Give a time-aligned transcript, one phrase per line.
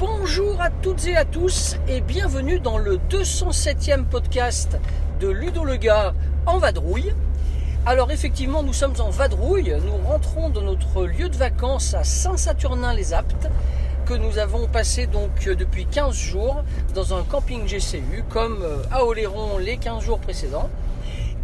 [0.00, 4.78] Bonjour à toutes et à tous et bienvenue dans le 207e podcast
[5.20, 6.12] de Ludo le gars
[6.46, 7.14] en vadrouille.
[7.90, 13.48] Alors effectivement nous sommes en vadrouille, nous rentrons de notre lieu de vacances à Saint-Saturnin-les-Aptes
[14.06, 16.62] que nous avons passé donc euh, depuis 15 jours
[16.94, 20.70] dans un camping GCU comme euh, à Oléron les 15 jours précédents.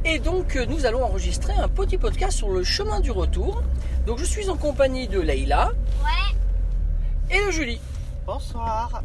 [0.04, 3.60] Et donc euh, nous allons enregistrer un petit podcast sur le chemin du retour.
[4.06, 5.72] Donc je suis en compagnie de Leïla
[6.04, 7.80] Ouais, et de Julie.
[8.24, 9.02] bonsoir.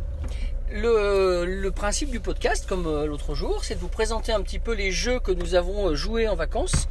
[0.71, 4.75] Le, le principe du podcast, comme l'autre jour, c'est de vous présenter un petit peu
[4.75, 6.87] les jeux que nous avons joués en vacances.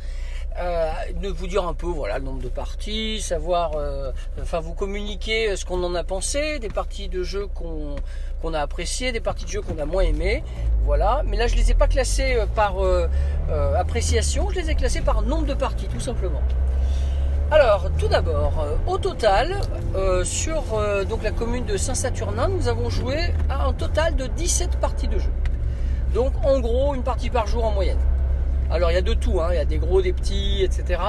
[0.59, 0.90] Euh,
[1.22, 4.10] de vous dire un peu voilà le nombre de parties, savoir, euh,
[4.42, 9.12] enfin vous communiquer ce qu'on en a pensé, des parties de jeux qu'on a appréciées,
[9.12, 10.42] des parties de jeux qu'on a moins aimées,
[10.84, 11.23] voilà.
[11.24, 13.07] Mais là je les ai pas classées euh, par euh,
[13.48, 16.42] euh, appréciation, je les ai classées par nombre de parties tout simplement.
[17.52, 19.57] Alors, tout d'abord, euh, au total,
[19.96, 23.16] euh, sur euh, la commune de Saint-Saturnin, nous avons joué
[23.51, 25.32] un total de 17 parties de jeu.
[26.14, 27.98] Donc, en gros, une partie par jour en moyenne.
[28.71, 31.01] Alors, il y a de tout, hein, il y a des gros, des petits, etc.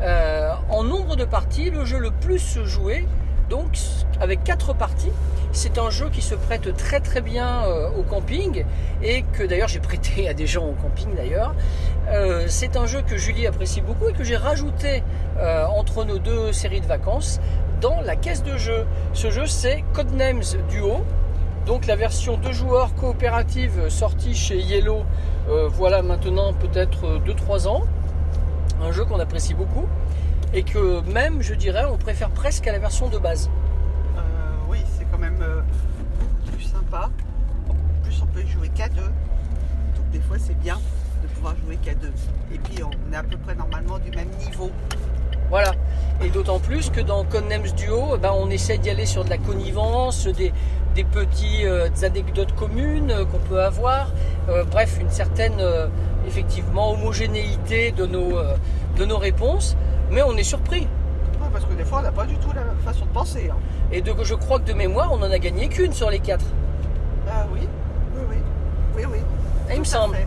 [0.00, 3.06] Euh, en nombre de parties, le jeu le plus joué,
[3.50, 3.78] donc
[4.20, 5.10] avec 4 parties,
[5.52, 8.64] c'est un jeu qui se prête très très bien euh, au camping
[9.02, 11.54] et que d'ailleurs j'ai prêté à des gens au camping d'ailleurs.
[12.08, 15.02] Euh, c'est un jeu que Julie apprécie beaucoup et que j'ai rajouté
[15.40, 17.40] entre nos deux séries de vacances
[17.80, 18.86] dans la caisse de jeu.
[19.14, 21.04] Ce jeu c'est Codenames Duo,
[21.68, 25.04] donc la version deux joueurs coopérative sortie chez Yellow,
[25.50, 27.82] euh, voilà maintenant peut-être 2-3 ans.
[28.80, 29.86] Un jeu qu'on apprécie beaucoup
[30.54, 33.50] et que même je dirais on préfère presque à la version de base.
[34.16, 34.20] Euh,
[34.70, 35.60] oui, c'est quand même euh,
[36.50, 37.10] plus sympa.
[37.68, 39.02] En plus, on peut jouer qu'à deux.
[39.02, 40.78] Donc, des fois, c'est bien
[41.22, 42.12] de pouvoir jouer qu'à deux.
[42.50, 44.70] Et puis, on est à peu près normalement du même niveau.
[45.50, 45.72] Voilà.
[46.24, 49.30] Et d'autant plus que dans Codenames Duo, eh ben, on essaie d'y aller sur de
[49.30, 50.52] la connivence, des,
[50.94, 54.10] des petits euh, anecdotes communes euh, qu'on peut avoir.
[54.48, 55.62] Euh, bref, une certaine
[56.26, 58.32] effectivement homogénéité de nos,
[58.96, 59.76] de nos réponses.
[60.10, 60.88] Mais on est surpris.
[61.40, 63.48] Ouais, parce que des fois, on n'a pas du tout la même façon de penser.
[63.50, 63.56] hein.
[63.92, 66.44] Et de, je crois que de mémoire, on en a gagné qu'une sur les quatre.
[67.30, 67.60] Ah oui,
[68.14, 68.36] oui, oui.
[68.96, 69.18] Oui, oui.
[69.68, 70.16] Ah, il me semble.
[70.16, 70.26] fait.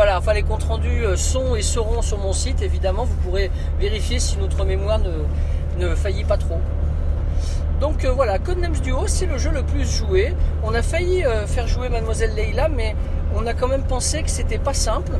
[0.00, 3.50] Voilà, enfin les comptes rendus euh, sont et seront sur mon site, évidemment, vous pourrez
[3.78, 5.12] vérifier si notre mémoire ne,
[5.76, 6.58] ne faillit pas trop.
[7.82, 10.34] Donc euh, voilà, Codenames Duo, c'est le jeu le plus joué.
[10.62, 12.96] On a failli euh, faire jouer Mademoiselle Leila, mais
[13.36, 15.12] on a quand même pensé que c'était pas simple.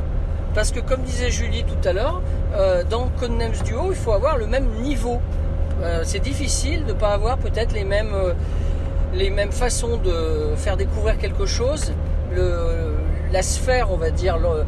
[0.55, 2.19] Parce que comme disait Julie tout à l'heure,
[2.55, 5.21] euh, dans Codenames Duo, il faut avoir le même niveau.
[5.83, 8.15] Euh, c'est difficile de ne pas avoir peut-être les mêmes,
[9.13, 11.93] les mêmes façons de faire découvrir quelque chose.
[13.31, 14.65] La sphère, on va dire, le-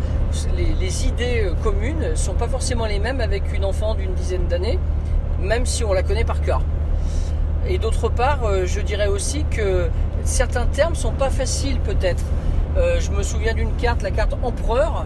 [0.57, 4.47] les, idées euh, communes ne sont pas forcément les mêmes avec une enfant d'une dizaine
[4.47, 4.79] d'années,
[5.41, 6.61] même si on la connaît par cœur.
[7.67, 9.87] Et d'autre part, euh, je dirais aussi que
[10.25, 12.23] certains termes sont pas faciles peut-être.
[12.77, 15.05] Euh, je me souviens d'une carte, la carte empereur.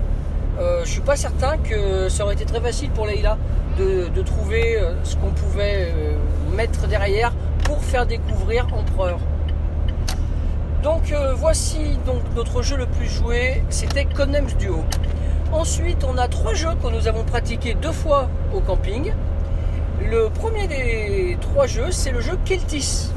[0.59, 3.37] Euh, je suis pas certain que ça aurait été très facile pour Leïla
[3.77, 5.93] de, trouver ce qu'on pouvait
[6.55, 7.31] mettre derrière
[7.63, 9.19] pour faire découvrir empereur.
[10.87, 14.85] Donc euh, voici donc notre jeu le plus joué, c'était Codenames Duo.
[15.51, 19.11] Ensuite, on a trois jeux que nous avons pratiqués deux fois au camping.
[20.09, 23.11] Le premier des trois jeux, c'est le jeu Keltis,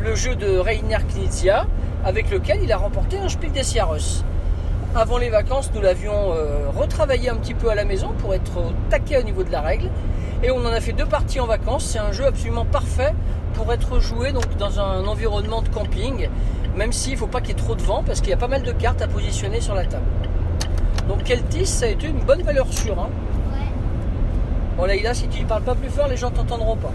[0.00, 1.66] le jeu de Rainer Knizia,
[2.04, 4.22] avec lequel il a remporté un Spiel des Jahres.
[4.94, 8.56] Avant les vacances, nous l'avions euh, retravaillé un petit peu à la maison pour être
[8.56, 9.90] au taquet au niveau de la règle.
[10.44, 11.86] Et on en a fait deux parties en vacances.
[11.86, 13.14] C'est un jeu absolument parfait
[13.54, 16.28] pour être joué donc, dans un environnement de camping,
[16.78, 18.36] même s'il ne faut pas qu'il y ait trop de vent parce qu'il y a
[18.36, 20.04] pas mal de cartes à positionner sur la table.
[21.08, 22.98] Donc Keltis, ça a été une bonne valeur sûre.
[23.00, 23.08] hein.
[23.52, 23.66] Ouais.
[24.76, 26.92] Bon Leïla, si tu ne parles pas plus fort, les gens t'entendront pas.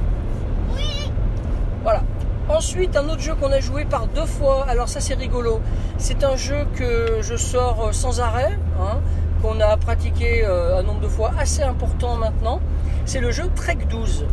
[1.84, 2.02] Voilà.
[2.48, 4.66] Ensuite, un autre jeu qu'on a joué par deux fois.
[4.70, 5.60] Alors ça, c'est rigolo.
[5.98, 9.00] C'est un jeu que je sors euh, sans arrêt, hein,
[9.42, 12.62] qu'on a pratiqué euh, un nombre de fois assez important maintenant.
[13.06, 14.26] C'est le jeu Trek 12.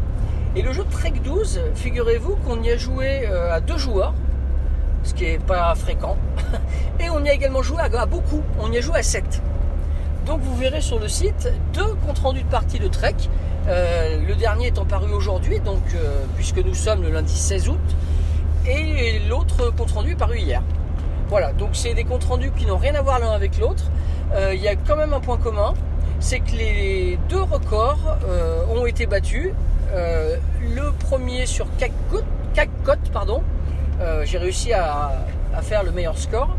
[0.54, 4.14] Et le jeu Trek 12, figurez-vous qu'on y a joué euh, à deux joueurs,
[5.02, 6.16] ce qui n'est pas fréquent.
[7.00, 8.42] Et on y a également joué à, beaucoup.
[8.60, 9.42] On y a joué à 7.
[10.26, 13.14] Donc vous verrez sur le site deux comptes rendus de partie de Trek.
[13.68, 17.78] Euh, le dernier étant paru aujourd'hui, donc euh, puisque nous sommes le lundi 16 août,
[18.66, 20.62] et l'autre compte rendu est paru hier.
[21.28, 23.84] Voilà, donc c'est des comptes rendus qui n'ont rien à voir l'un avec l'autre.
[24.34, 25.74] Euh, Il y a quand même un point commun,
[26.20, 27.98] c'est que les deux records
[28.90, 29.52] été battus.
[29.94, 31.66] Le premier sur
[32.84, 33.42] Côte, pardon.
[34.00, 35.12] Euh, j'ai réussi à,
[35.62, 36.56] faire le meilleur score.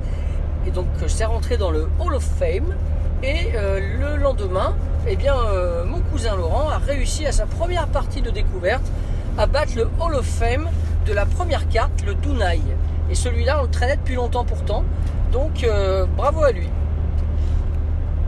[0.67, 2.75] Et donc c'est rentré dans le Hall of Fame.
[3.23, 4.73] Et euh, le lendemain,
[5.07, 8.83] eh bien, euh, mon cousin Laurent a réussi à sa première partie de découverte
[9.37, 10.69] à battre le Hall of Fame
[11.05, 12.59] de la première carte, le Dunai.
[13.09, 14.83] Et celui-là, on le traînait depuis longtemps pourtant.
[15.31, 16.67] Donc euh, bravo à lui.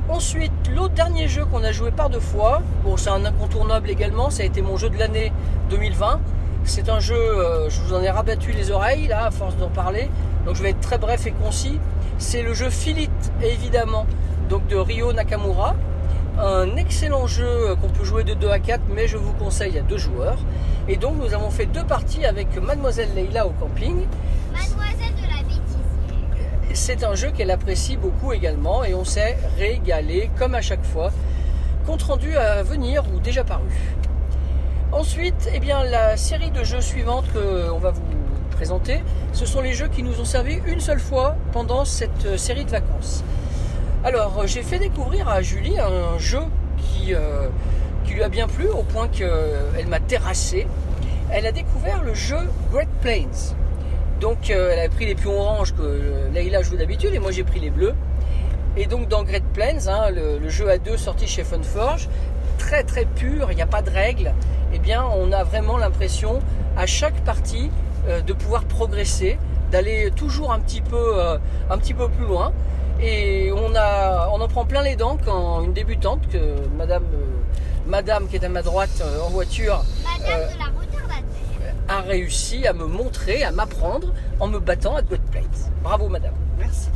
[0.10, 4.30] Ensuite, l'autre dernier jeu qu'on a joué par deux fois, bon c'est un incontournable également,
[4.30, 5.32] ça a été mon jeu de l'année
[5.70, 6.20] 2020.
[6.66, 10.10] C'est un jeu, je vous en ai rabattu les oreilles là à force d'en parler,
[10.46, 11.80] donc je vais être très bref et concis.
[12.18, 14.06] C'est le jeu Philite évidemment
[14.50, 15.76] donc de Ryo Nakamura.
[16.40, 19.82] Un excellent jeu qu'on peut jouer de 2 à 4, mais je vous conseille à
[19.82, 20.38] deux joueurs.
[20.88, 24.08] Et donc nous avons fait deux parties avec Mademoiselle Leila au camping.
[24.52, 25.78] Mademoiselle de la bêtise.
[26.74, 31.12] C'est un jeu qu'elle apprécie beaucoup également et on s'est régalé comme à chaque fois.
[31.86, 33.70] Compte rendu à venir ou déjà paru.
[34.94, 38.02] Ensuite, eh bien, la série de jeux suivante qu'on va vous
[38.52, 39.02] présenter,
[39.34, 42.70] ce sont les jeux qui nous ont servi une seule fois pendant cette série de
[42.70, 43.24] vacances.
[44.04, 46.42] Alors, euh, j'ai fait découvrir à Julie un jeu
[46.78, 47.48] qui, euh,
[48.08, 50.68] lui a bien plu au point qu'elle m'a terrassé.
[51.32, 52.38] Elle a découvert le jeu
[52.72, 53.56] Great Plains.
[54.22, 57.44] Donc, euh, elle a pris les pions oranges que Leïla joue d'habitude et moi j'ai
[57.44, 57.96] pris les bleus.
[58.78, 62.10] Et donc, dans Great Plains, hein, le, jeu à deux sorti chez Funforge,
[62.74, 64.34] très très pur, il n'y a pas de règles.
[64.74, 66.40] Eh bien, on a vraiment l'impression
[66.76, 67.70] à chaque partie
[68.08, 69.38] de pouvoir progresser,
[69.72, 71.20] d'aller toujours un petit peu,
[71.70, 72.52] un petit peu plus loin.
[73.00, 76.38] Et on, a, on en prend plein les dents quand une débutante, que
[76.76, 77.26] madame, euh,
[77.86, 82.74] madame qui est à ma droite euh, en voiture, Madame de la a réussi à
[82.74, 85.70] me montrer, à m'apprendre en me battant à Good Plate.
[85.84, 86.34] Bravo madame.
[86.58, 86.90] Merci.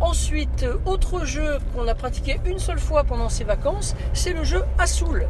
[0.00, 4.44] Ensuite, euh, autre jeu qu'on a pratiqué une seule fois pendant ces vacances, c'est le
[4.44, 5.26] jeu Assoul.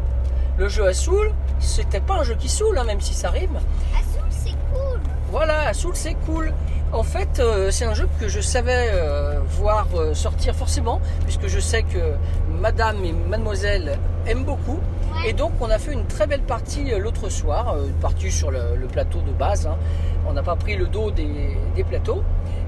[0.59, 3.59] Le jeu Assoul, c'était pas un jeu qui saoule, hein, même si ça rime.
[3.95, 5.01] Assoul, c'est cool.
[5.31, 6.53] Voilà, Assoul, c'est cool.
[6.93, 11.47] En fait, euh, c'est un jeu que je savais euh, voir euh, sortir forcément, puisque
[11.47, 12.15] je sais que
[12.61, 14.81] Madame et Mademoiselle aiment beaucoup.
[15.23, 15.31] Ouais.
[15.31, 18.75] Et donc, on a fait une très belle partie l'autre soir, une partie sur le,
[18.77, 19.67] le plateau de base.
[19.67, 19.77] hein.
[20.27, 22.23] On n'a pas pris le dos des, des plateaux.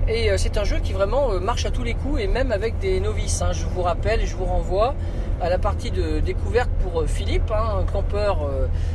[0.09, 3.01] Et c'est un jeu qui vraiment marche à tous les coups, et même avec des
[3.01, 3.41] novices.
[3.43, 3.53] hein.
[3.53, 4.95] Je vous rappelle et je vous renvoie
[5.41, 8.39] à la partie de découverte pour Philippe, hein, un campeur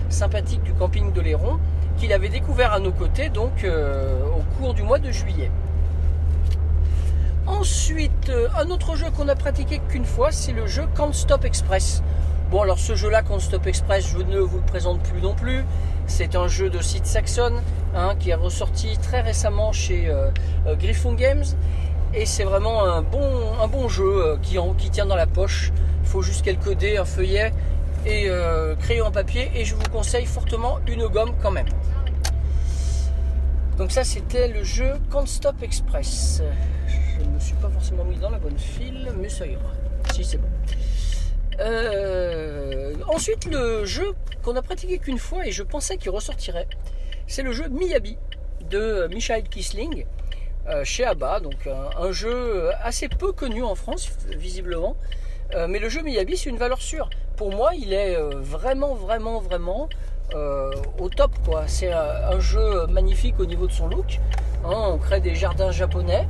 [0.10, 1.57] sympathique du camping de Léron
[1.98, 5.52] qu'il avait découvert à nos côtés donc euh, au cours du mois de juillet.
[7.48, 11.46] Ensuite, euh, un autre jeu qu'on a pratiqué qu'une fois, c'est le jeu Can't Stop
[11.46, 12.02] Express.
[12.50, 15.64] Bon, alors ce jeu-là, Can't Stop Express, je ne vous le présente plus non plus.
[16.08, 17.54] C'est un jeu de site Saxon
[17.96, 20.32] hein, qui est ressorti très récemment chez euh,
[20.76, 21.46] Griffon Games.
[22.14, 25.72] Et c'est vraiment un bon, jeu qui, qui tient dans la poche.
[26.04, 27.52] Il faut juste quelques dés, un feuillet
[28.06, 29.52] et euh, crayon en papier.
[29.56, 31.68] Et je vous conseille fortement une gomme quand même.
[33.78, 36.42] Donc ça c'était le jeu Can't Stop Express.
[36.88, 39.72] Je ne me suis pas forcément mis dans la bonne file, mais ça ira.
[40.13, 40.48] Si c'est bon.
[41.60, 44.13] Euh, ensuite le jeu
[44.44, 46.68] qu'on a pratiqué qu'une fois et je pensais qu'il ressortirait,
[47.28, 48.18] c'est le jeu Miyabi
[48.69, 50.06] de Michael Kisling
[50.68, 51.40] euh, chez ABBA.
[51.42, 54.96] Donc un, jeu assez peu connu en France visiblement.
[55.54, 57.10] Euh, mais le jeu Miyabi c'est une valeur sûre.
[57.38, 59.89] Pour moi il est euh, vraiment vraiment vraiment
[60.34, 61.63] euh, au top quoi.
[61.68, 64.20] C'est un, un jeu magnifique au niveau de son look.
[64.65, 66.27] Hein, on crée des jardins japonais.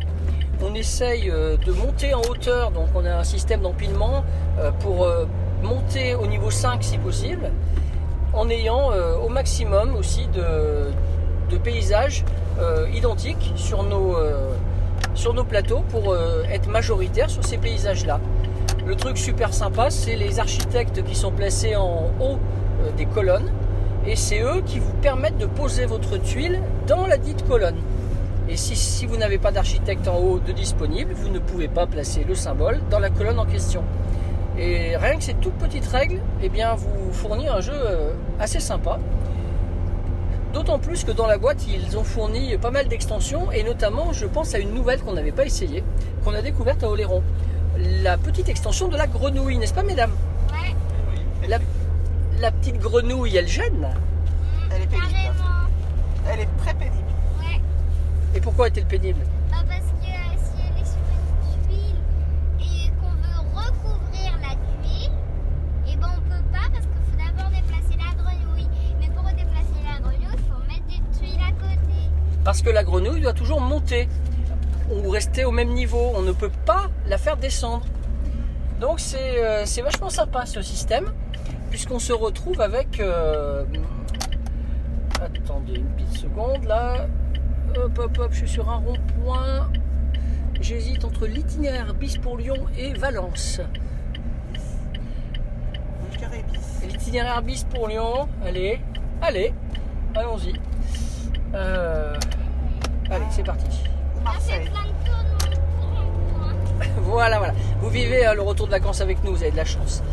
[0.62, 4.24] On essaye euh, de monter en hauteur, donc on a un système d'empilement
[4.60, 5.26] euh, pour euh,
[5.62, 7.52] monter au niveau 5 si possible,
[8.34, 10.92] en ayant euh, au maximum aussi de,
[11.50, 12.24] de paysages
[12.60, 14.50] euh, identiques sur nos, euh,
[15.14, 18.20] sur nos plateaux pour euh, être majoritaire sur ces paysages-là.
[18.86, 22.38] Le truc super sympa, c'est les architectes qui sont placés en haut
[22.84, 23.52] euh, des colonnes
[24.06, 27.78] et c'est eux qui vous permettent de poser votre tuile dans la dite colonne.
[28.48, 32.24] Et si, vous n'avez pas d'architecte en haut de disponible, vous ne pouvez pas placer
[32.24, 33.84] le symbole dans la colonne en question.
[34.56, 38.60] Et rien que ces toutes petites règles, eh bien, vous fournit un jeu euh, assez
[38.60, 39.00] sympa.
[40.54, 44.28] D'autant plus que dans la boîte, ils ont fourni pas mal d'extensions, et notamment, je
[44.28, 45.84] pense à une nouvelle qu'on n'avait pas essayée,
[46.24, 47.24] qu'on a découverte à Oléron.
[47.78, 50.14] La petite extension de la grenouille, n'est-ce pas, mesdames
[50.52, 50.76] Ouais,
[51.48, 51.60] la,
[52.40, 53.88] la petite grenouille, elle gêne.
[54.72, 55.08] Elle est pénible.
[55.12, 55.68] carrément.
[56.32, 56.96] Elle est très pénible.
[57.40, 57.62] Ouais.
[58.34, 59.20] Et pourquoi est-elle pénible?
[59.52, 60.98] Bah parce que euh, si elle est sur
[61.44, 61.96] une tuile
[62.62, 65.12] et qu'on veut recouvrir la tuile,
[65.88, 68.68] et ben on peut pas parce qu'il faut d'abord déplacer la grenouille.
[69.00, 72.10] Mais pour déplacer la grenouille, il faut mettre des tuiles à côté.
[72.44, 74.08] Parce que la grenouille doit toujours monter
[74.92, 76.12] ou rester au même niveau.
[76.16, 77.86] On ne peut pas la faire descendre.
[78.80, 81.12] Donc c'est euh, vachement sympa ce système.
[81.70, 83.00] puisqu'on se retrouve avec.
[83.00, 83.64] euh,
[85.22, 87.08] Attendez une petite seconde là.
[87.78, 89.70] Hop hop hop, je suis sur un rond-point.
[90.62, 93.60] J'hésite entre l'itinéraire bis pour Lyon et Valence.
[96.88, 98.80] L'itinéraire bis pour Lyon, allez,
[99.22, 99.54] allez,
[100.16, 100.54] allons-y.
[101.54, 102.16] Euh,
[103.10, 103.84] Allez, c'est parti.
[104.26, 104.70] Marseille.
[107.04, 107.54] Voilà, voilà.
[107.82, 110.04] Vous vivez euh, le retour de vacances avec nous, vous avez de la chance.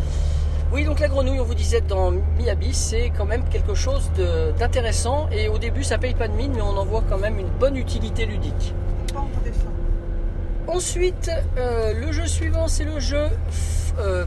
[0.72, 4.52] Oui, donc la grenouille, on vous disait dans Miyabi, c'est quand même quelque chose de-
[4.58, 5.28] d'intéressant.
[5.32, 7.48] Et au début, ça paye pas de mine, mais on en voit quand même une
[7.48, 8.74] bonne utilité ludique.
[10.68, 14.24] Ensuite, euh, le jeu suivant, c'est le jeu f- euh,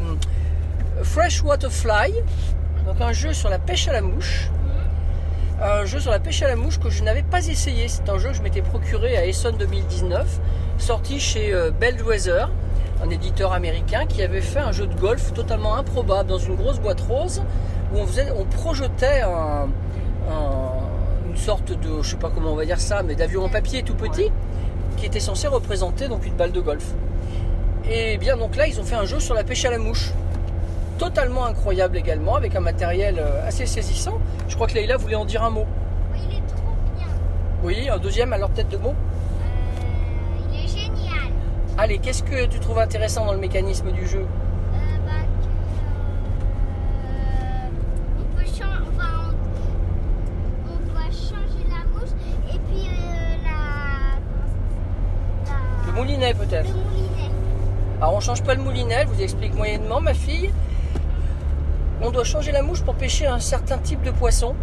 [1.04, 2.14] Freshwater Fly.
[2.86, 4.50] Donc un jeu sur la pêche à la mouche.
[5.62, 7.88] Un jeu sur la pêche à la mouche que je n'avais pas essayé.
[7.88, 10.40] C'est un jeu que je m'étais procuré à Essonne 2019,
[10.78, 12.48] sorti chez euh, Bellwether,
[13.04, 16.80] un éditeur américain qui avait fait un jeu de golf totalement improbable dans une grosse
[16.80, 17.42] boîte rose
[17.94, 19.68] où on, faisait, on projetait un-
[20.30, 23.50] un- une sorte de, je sais pas comment on va dire ça, mais d'avion en
[23.50, 24.32] papier tout petit
[24.98, 26.86] qui était censé représenter donc une balle de golf.
[27.90, 30.12] Et bien donc là ils ont fait un jeu sur la pêche à la mouche.
[30.98, 34.18] Totalement incroyable également, avec un matériel euh, assez saisissant.
[34.48, 35.66] Je crois que Leïla voulait en dire un mot.
[36.14, 37.08] Oui, il est trop bien.
[37.64, 38.96] Oui, un deuxième, alors peut-être deux mots.
[38.96, 41.32] Euh, il est génial.
[41.78, 44.22] Allez, qu'est-ce que tu trouves intéressant dans le mécanisme du jeu?
[44.22, 44.26] Euh,
[45.06, 45.12] bah,
[45.42, 45.48] que,
[47.10, 47.70] euh,
[48.20, 49.34] on peut changer, enfin,
[50.66, 52.14] on, on doit changer la mouche
[52.54, 52.88] et puis
[53.44, 54.16] la,
[55.86, 56.70] Le moulinet peut-être.
[56.70, 57.32] Le moulinet.
[58.00, 60.52] Alors on change pas le moulinet, elle vous explique moyennement ma fille.
[62.06, 64.54] On doit changer la mouche pour pêcher un certain type de poisson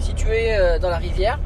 [0.00, 1.38] situé euh, dans la rivière.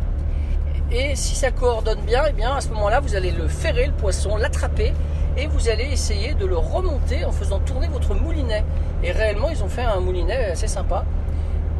[0.91, 3.93] Et si ça coordonne bien, et bien à ce moment-là, vous allez le ferrer, le
[3.93, 4.95] poisson, l'attraper,
[5.37, 8.65] et vous allez essayer de le remonter en faisant tourner votre moulinet.
[9.05, 11.05] Et réellement, ils ont fait un moulinet assez sympa.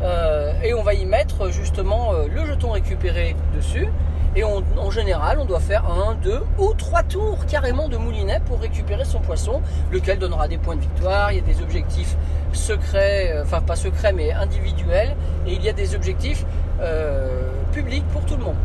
[0.03, 3.89] Euh, et on va y mettre justement euh, le jeton récupéré dessus.
[4.37, 8.41] Et on- en général, on doit faire un, deux ou trois tours carrément de moulinet
[8.45, 11.33] pour récupérer son poisson, lequel donnera des points de victoire.
[11.33, 12.17] Il y a des objectifs
[12.53, 15.17] secrets, euh, enfin pas secrets mais individuels,
[15.47, 16.45] et il y a des objectifs
[16.83, 18.57] euh, publics pour tout le monde.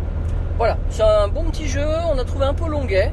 [0.57, 1.87] Voilà, c'est un bon petit jeu.
[2.13, 3.11] On a trouvé un peu longuet.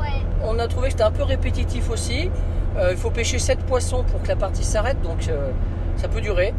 [0.00, 0.22] Ouais.
[0.42, 2.30] On a trouvé que c'était un peu répétitif aussi.
[2.78, 5.50] Euh, il faut pêcher 7 poissons pour que la partie s'arrête, donc euh,
[5.96, 6.54] ça peut durer.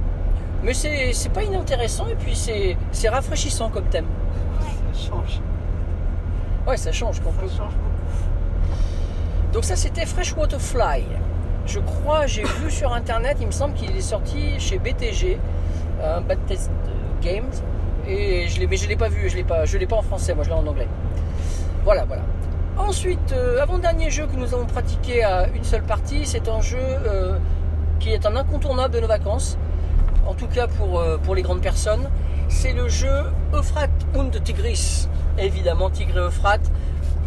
[0.64, 4.06] Mais c'est pas inintéressant et puis c'est rafraîchissant comme thème.
[4.94, 5.42] Ça change.
[6.68, 7.92] Ouais, ça change Ça change beaucoup.
[9.54, 11.04] Donc ça c'était Freshwater Fly.
[11.66, 15.40] Je crois, j'ai vu sur internet, il me semble qu'il est sorti chez BTG,
[16.04, 16.72] un Bad Test
[17.22, 17.52] Games,
[18.08, 20.02] et je l'ai, mais je l'ai pas vu, je l'ai pas, je l'ai pas en
[20.02, 20.88] français, moi je l'ai en anglais.
[21.84, 22.24] Voilà, voilà.
[22.78, 26.80] Ensuite, euh, avant-dernier jeu que nous avons pratiqué à une seule partie, c'est un jeu
[26.80, 27.38] euh,
[28.00, 29.58] qui est un incontournable de nos vacances,
[30.28, 32.10] en tout cas pour, euh, pour les grandes personnes.
[32.50, 33.24] C'est le jeu
[33.54, 35.08] Euphrate und Tigris.
[35.38, 36.72] Évidemment, Tigre et Euphrate.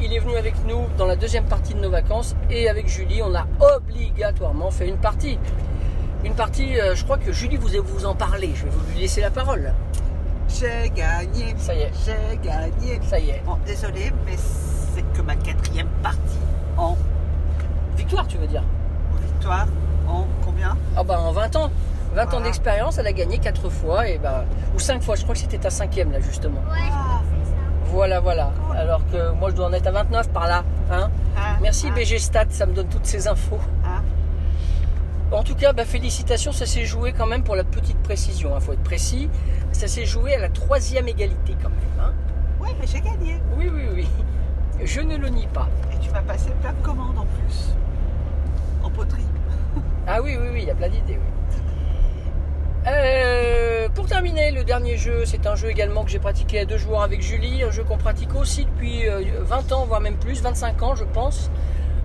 [0.00, 3.22] Il est venu avec nous dans la deuxième partie de nos vacances et avec Julie,
[3.22, 3.46] on a
[3.76, 5.38] obligatoirement fait une partie.
[6.24, 8.50] Une partie, euh, je crois que Julie vous, vous en parler.
[8.54, 9.72] Je vais vous lui laisser la parole.
[10.48, 11.54] J'ai gagné.
[11.58, 11.92] Ça y est.
[12.04, 13.00] J'ai gagné.
[13.08, 13.42] Ça y est.
[13.46, 16.38] Bon, désolé, mais c'est que ma quatrième partie
[16.76, 16.96] en
[17.96, 18.62] Victoire, tu veux dire?
[19.26, 19.66] victoire.
[20.08, 20.76] En combien?
[20.96, 21.70] Ah bah en 20 ans.
[22.14, 24.44] 20 ans d'expérience, elle a gagné 4 fois, et bah,
[24.75, 26.61] ou 5 fois, je crois que c'était ta cinquième là justement.
[26.71, 27.21] Ouais, Ah.
[27.87, 28.50] Voilà, voilà.
[28.76, 30.64] Alors que moi je dois en être à 29 par là.
[30.90, 33.59] Hein Hein Merci Hein BG Stat, ça me donne toutes ces infos.
[33.85, 34.02] Hein
[35.33, 38.61] En tout cas, bah, félicitations, ça s'est joué quand même pour la petite précision, il
[38.61, 39.28] faut être précis.
[39.73, 41.78] Ça s'est joué à la troisième égalité quand même.
[42.06, 42.12] hein.
[42.61, 43.40] Ouais, mais j'ai gagné.
[43.59, 44.09] Oui, oui, oui.
[44.85, 45.68] Je ne le nie pas.
[45.92, 47.75] Et tu m'as passé plein de commandes en plus.
[48.83, 49.23] En poterie.
[50.06, 51.18] Ah oui, oui, oui, il y a plein d'idées.
[51.18, 51.56] oui.
[52.86, 56.76] Euh, pour terminer, le dernier jeu, c'est un jeu également que j'ai pratiqué à deux
[56.76, 60.42] joueurs avec Julie, un jeu qu'on pratique aussi depuis euh, 20 ans, voire même plus,
[60.42, 61.50] 25 ans je pense,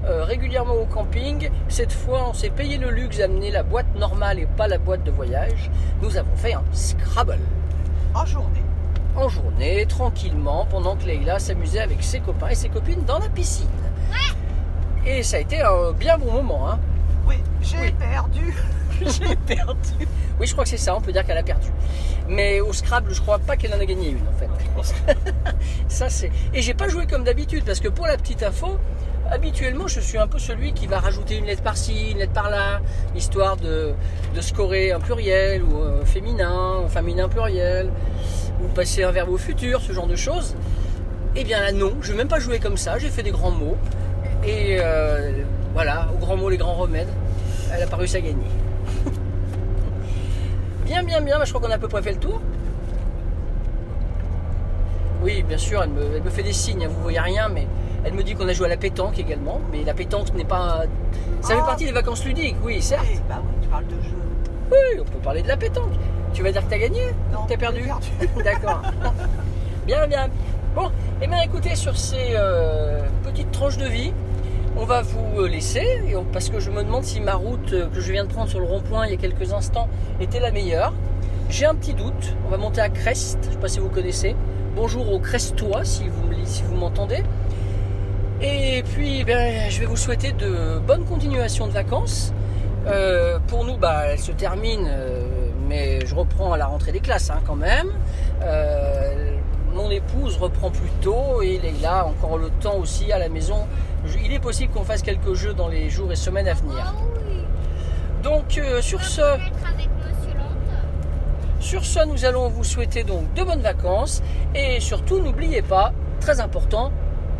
[0.06, 1.50] euh, régulièrement au camping.
[1.68, 5.04] Cette fois, on s'est payé le luxe d'amener la boîte normale et pas la boîte
[5.04, 5.70] de voyage.
[6.02, 7.40] Nous avons fait un Scrabble
[8.14, 8.64] En journée.
[9.18, 13.28] en journée, tranquillement, pendant que Leïla s'amusait avec ses copains et ses copines dans la
[13.28, 13.68] piscine.
[15.06, 16.70] Et ça a été un bien bon moment.
[16.70, 16.80] Hein.
[17.28, 17.92] Oui, j'ai Oui.
[18.00, 18.54] perdu.
[19.06, 20.08] J'ai perdu.
[20.40, 21.70] Oui, je crois que c'est ça, on peut dire qu'elle a perdu.
[22.28, 24.84] Mais au Scrabble, je crois pas qu'elle en a gagné une en fait.
[25.88, 26.32] ça c'est.
[26.54, 28.78] Et j'ai pas joué comme d'habitude parce que pour la petite info,
[29.30, 32.82] habituellement je suis un peu celui qui va rajouter une lettre par-ci, une lettre par-là,
[33.16, 33.94] histoire de,
[34.36, 37.90] de scorer un pluriel ou euh, féminin, ou féminin pluriel,
[38.64, 40.56] ou passer un verbe au futur, ce genre de choses.
[41.36, 43.52] Eh bien là non, je vais même pas jouer comme ça, j'ai fait des grands
[43.52, 43.78] mots.
[44.44, 47.10] Et euh, voilà, aux grands mots les grands remèdes,
[47.74, 48.46] elle a réussi à gagner.
[50.90, 51.38] Bien, bien, bien.
[51.46, 52.42] Je crois qu'on a à peu près fait le tour.
[55.22, 56.84] Oui, bien sûr, elle me, elle me fait des signes.
[56.86, 57.68] hein, Vous voyez rien, mais
[58.04, 59.62] elle me dit qu'on a joué à la pétanque également.
[59.72, 60.84] Mais la pétanque n'est pas.
[61.42, 61.66] Ça fait Ah.
[61.68, 63.06] partie des vacances ludiques, oui, certes.
[63.08, 64.16] Oui, bah oui, tu parles de jeu.
[64.72, 65.92] Oui, on peut parler de la pétanque.
[66.34, 67.82] Tu vas dire que t'as gagné Non, T'as perdu
[68.44, 68.82] D'accord.
[69.86, 70.28] bien, bien.
[70.76, 70.90] Bon,
[71.22, 74.14] eh bien écoutez, sur ces euh, petites tranches de vie,
[74.80, 78.00] on va vous euh, laisser, parce que je me demande si ma route euh, que
[78.00, 79.90] je viens de prendre sur le rond-point il y a quelques instants
[80.22, 80.94] était la meilleure.
[81.50, 83.90] J'ai un petit doute, on va monter à Crest, je ne sais pas si vous
[83.90, 84.36] connaissez.
[84.76, 87.24] Bonjour aux Crestois si vous, si vous m'entendez.
[88.42, 92.34] Et puis, ben, je vais vous souhaiter de bonnes continuations de vacances.
[92.88, 94.90] Euh, pour nous, bah, elle se termine,
[95.68, 97.90] mais je reprends à la rentrée des classes hein, quand même.
[99.74, 103.68] Mon épouse reprend plus tôt et Leïla a encore le temps aussi à la maison.
[104.24, 106.94] Il est possible qu'on fasse quelques jeux dans les jours et semaines à venir.
[106.98, 107.10] Ah.
[108.24, 109.22] Donc euh, sur ce,
[111.60, 114.22] sur ce, nous allons vous souhaiter donc de bonnes vacances
[114.56, 116.92] et surtout n'oubliez pas, très important,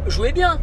[0.08, 0.60] jouez bien.